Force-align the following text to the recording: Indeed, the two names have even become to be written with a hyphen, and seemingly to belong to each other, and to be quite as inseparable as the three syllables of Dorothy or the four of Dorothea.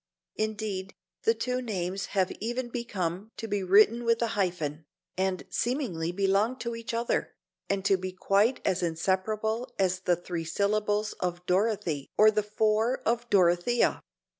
Indeed, 0.35 0.95
the 1.25 1.35
two 1.35 1.61
names 1.61 2.07
have 2.17 2.31
even 2.39 2.69
become 2.69 3.29
to 3.37 3.47
be 3.47 3.61
written 3.61 4.03
with 4.03 4.19
a 4.23 4.29
hyphen, 4.29 4.87
and 5.15 5.45
seemingly 5.51 6.09
to 6.09 6.17
belong 6.17 6.57
to 6.57 6.75
each 6.75 6.91
other, 6.91 7.35
and 7.69 7.85
to 7.85 7.97
be 7.97 8.11
quite 8.11 8.61
as 8.65 8.81
inseparable 8.81 9.71
as 9.77 9.99
the 9.99 10.15
three 10.15 10.43
syllables 10.43 11.13
of 11.19 11.45
Dorothy 11.45 12.09
or 12.17 12.31
the 12.31 12.41
four 12.41 13.01
of 13.05 13.29
Dorothea. 13.29 14.01